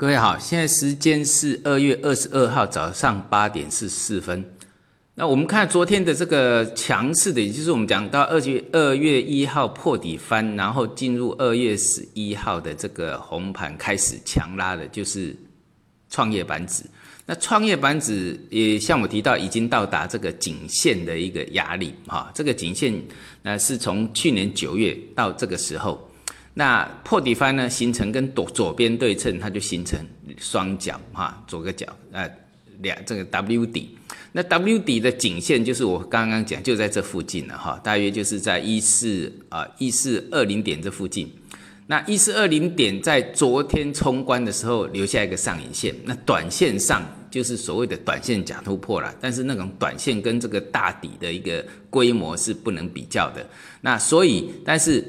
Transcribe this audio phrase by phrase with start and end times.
[0.00, 4.48] 各位好，现在时间是二月二十二号早上八点四十四分。
[5.16, 15.36] 那我们看昨天的这个强势的，也就是我们讲到二月二月一号破底翻，然后进入二月十一号的这个红盘开始强拉的，就是
[16.08, 16.84] 创业板指。
[17.26, 22.94] 那创业板指也像我提到，已经到达这个颈线的一个压力哈，这个颈线
[23.42, 26.07] 那是从去年九月到这个时候。
[26.58, 29.96] 那破底翻呢，形成跟左左边对称，它就形成
[30.40, 32.28] 双角哈，左个角，呃，
[32.80, 33.96] 两这个 W 底。
[34.32, 41.32] 那 W 底的颈线就是我刚刚讲，就在这附近了哈，大约就是在一四啊一四二零点这附近。
[41.86, 53.48] 那一四二零点在昨天冲关的时候留下一个上影线，那短线上就是所谓的短线假突破了，但是那种短线跟这个大底的一个规模是不能比较的。
[53.80, 55.04] 那所以，但是。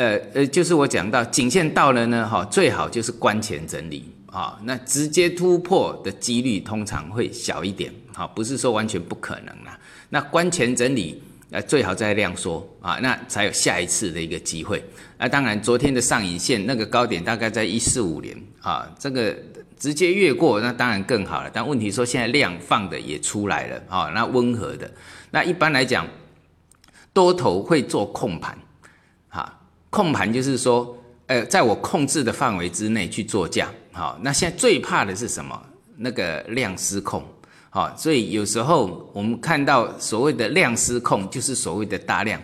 [0.00, 9.78] 呃呃，就是我讲到颈线到了呢，哈，最好就是关前整理啊，那直接突破的几率通常会小一点，好，不是说完全不可能啦。
[10.08, 14.82] 那关前整理，呃，最好再量缩啊，那才有下一次的一个机会。
[15.18, 19.36] 那当然，昨天的上影线那个高点大概在一四五年啊，这个
[19.78, 21.50] 直接越过，那当然更好了。
[21.52, 24.90] 但问题说现在量放的也出来了啊，那温和的，
[25.30, 26.08] 那一般来讲，
[27.12, 28.56] 多头会做控盘。
[29.90, 30.96] 控盘就是说，
[31.26, 35.60] 呃，在我控制的范围之内去做价，好，那现在最怕的是什么？
[35.96, 37.22] 那个量失控，
[37.68, 42.40] 好，所以有时候我们看到所谓的量失控，就是所谓的大量。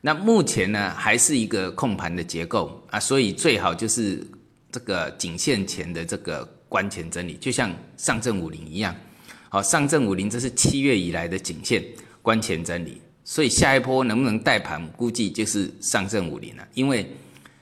[0.00, 4.24] 那目前呢，还是一个控盘的结构啊，所以最好就是
[4.70, 8.94] 这个颈线前的这个关前整理，就像上证五零一样，
[9.48, 11.82] 好，上证五零这是七月以来的颈线
[12.22, 13.02] 关前整理。
[13.30, 17.08] 所以下一波能不能带盘，估计就是上证五零了，因为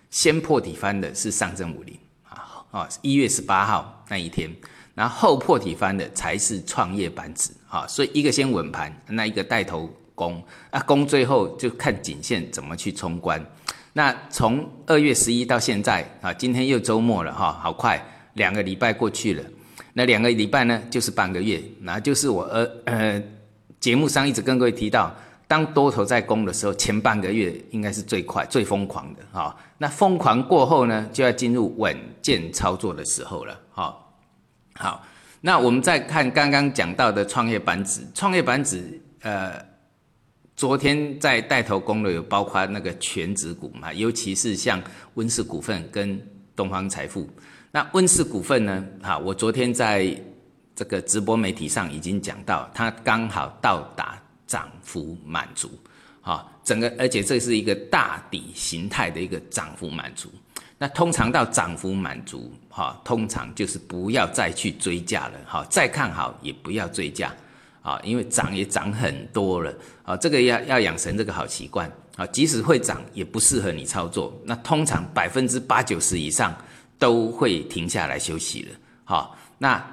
[0.08, 1.94] 先破底翻的是上证五零
[2.26, 4.50] 啊啊，一月十八号那一天，
[4.94, 13.38] 然后破底翻的才是创业板指啊，所以一个先稳盘，那一个带头攻啊，攻最后就看颈线怎么去冲关。
[13.92, 18.02] 那从二月十一到现在啊，今天又周末了哈，好快，
[18.32, 19.44] 两个礼拜过去了，
[19.92, 23.22] 那两个礼拜呢就是半个月，那就是我呃呃
[23.78, 25.14] 节目上一直跟各位提到。
[25.48, 29.56] 当多头在攻的时候，前半个月应该是最快、最疯狂的哈。
[29.78, 33.96] 那疯狂过后呢，就要进入稳健操作的时候了哈。
[34.74, 35.02] 好，
[35.40, 39.54] 那我们再看刚刚讲到的创业板指，创业板指呃，
[40.54, 44.82] 昨天在带头攻的有包括那个全指股嘛，尤其是像
[45.14, 46.20] 温氏股份跟
[46.54, 47.26] 东方财富。
[47.70, 50.14] 那温氏股份呢，哈，我昨天在
[50.76, 54.17] 这个直播媒体上已经讲到，它刚好到达。
[54.48, 55.70] 涨幅满足，
[56.20, 60.28] 哈，整个而且这是一个大底形态的一个涨幅满足。
[60.78, 67.34] 那通常到涨幅满足，哈，通常就是不要再去追价了，哈，再看好也不要追价，
[67.82, 74.32] 啊，因为涨也涨很多了，啊，这个要要养成这个好习惯，啊，即使会涨也不适合你操作。
[74.44, 76.56] 那通常百分之八九十以上
[76.98, 78.68] 都会停下来休息了，
[79.04, 79.84] 好，那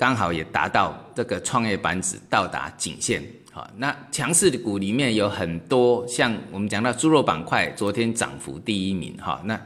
[0.00, 3.22] 刚好也达到这个创业板指到达颈线。
[3.52, 9.42] 好，那强势的股里面有很多，像我们讲到猪肉板块，昨天涨幅第一名哈。
[9.44, 9.60] 那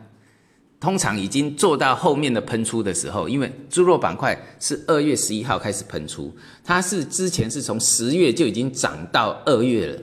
[0.80, 6.34] 通常已经做到后面的喷出的时候，因为猪肉板块是二月十一号开始喷出，
[6.64, 10.02] 它是之前是从十月就已经涨到二月了，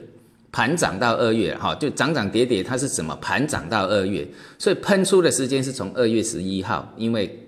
[0.50, 4.26] 盘涨到二月哈，就涨涨跌跌，它是什么盘涨到二月，
[4.58, 7.38] 所以喷出的时间是从二月十一号，因为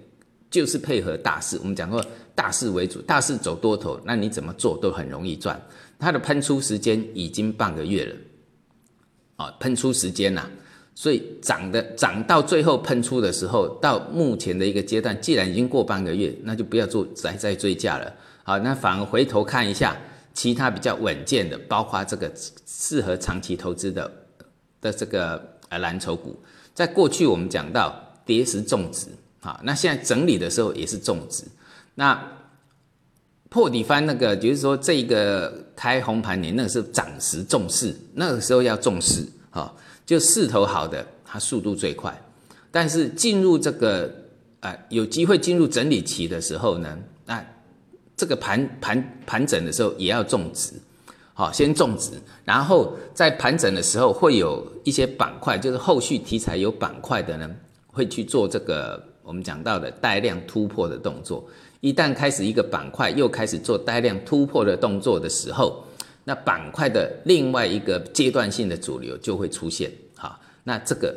[0.54, 2.00] 就是配合大势，我们讲过
[2.32, 5.60] 大势为主，大势走多头，那你怎么做都很容易赚。
[5.98, 8.14] 它的喷出时间已经半个月了，
[9.34, 10.48] 啊，喷出时间呐，
[10.94, 18.14] 所以涨的涨到最后喷出的时候，到目前的一个阶段，既然已经过半个月，那就不要做再再追价了，
[18.44, 19.96] 好，那反而回头看一下
[20.34, 22.32] 其他比较稳健的，包括这个
[22.64, 24.08] 适合长期投资的
[24.80, 26.40] 的这个呃蓝筹股，
[26.72, 29.08] 在过去我们讲到跌时种植，
[29.44, 31.44] 啊，那现在整理的时候也是种植，
[31.94, 32.20] 那。
[33.50, 39.72] 破底翻那个，就是说这个开红盘年，那个是涨时重视，那个时候要重视哈，
[40.04, 42.20] 就势头好的，它速度最快。
[42.72, 44.12] 但是进入这个
[44.58, 47.46] 啊有机会进入整理期的时候呢，那
[48.16, 50.72] 这个盘盘盘整的时候也要种植，
[51.32, 52.10] 好，先种植，
[52.44, 57.48] 然后在盘整的时候会有一些板块，就是后续题材有板块的呢，
[57.86, 61.44] 会去做这个我们讲到的带量突破的动作。
[61.80, 65.84] 一旦开始一个板块又开始做带量突破的动作的时候，
[66.22, 69.90] 那板块的另外一个阶段性的主流就会出现。
[70.14, 71.14] 好，那这个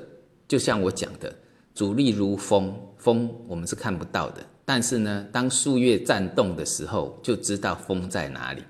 [0.48, 1.34] 就像我讲的，
[1.76, 8.62] 主力如风，风我们是看不到的，但是呢，当树叶颤动的时候，就知道风在哪里。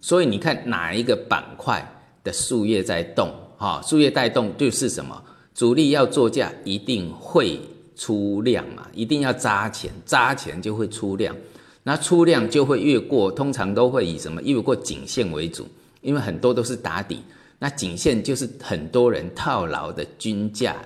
[0.00, 1.84] 所以你看哪一个板块
[2.24, 5.22] 的树叶在动，哈，树叶带动就是什么？
[5.54, 7.60] 主力要做价，一定会
[7.96, 11.34] 出量嘛，一定要扎钱，扎钱就会出量，
[11.82, 15.66] 那出量就会越过，通常都会以什么越过颈线为主，
[16.02, 17.22] 因为很多都是打底，
[17.58, 20.76] 那颈线就是很多人套牢的均价。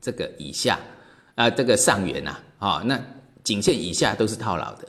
[0.00, 0.78] 这个以下
[1.34, 2.98] 啊，这个上缘呐，啊，那
[3.42, 4.88] 颈线以下都是套牢的，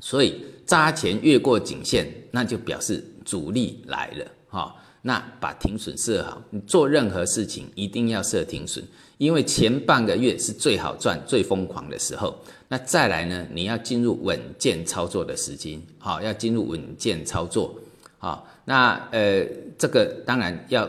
[0.00, 4.74] 所以扎钱越过颈线，那就表示主力来了，哈，
[5.06, 8.82] 那把停损设好，你做任何事情一定要设停损，
[9.18, 12.34] 因为前半个月是最好赚、最疯狂的时候，
[12.68, 17.74] 那再来呢，你要进入稳健操作的时间，好，要进入稳健操作，
[18.16, 19.44] 好，那呃，
[19.76, 20.88] 这个当然要。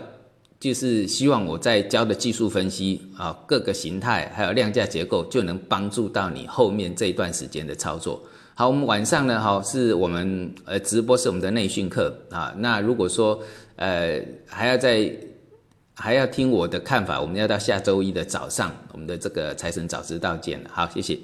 [0.57, 8.19] 就是希望我在教的技术分析啊，各个形态还有量价结构，就能帮助到你后面这一段时间的操作。
[8.57, 12.55] 好，我们晚上呢，哈，是我们呃直播是我们的内训课啊。
[12.57, 13.37] 那如果说
[13.75, 14.17] 呃
[14.47, 15.11] 还要在
[15.93, 20.57] 还要听我的看法，我们要到下周一的早上，我们的这个财神早知道见。
[20.71, 21.19] 好，谢谢。